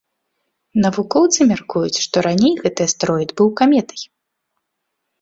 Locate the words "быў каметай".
3.39-4.01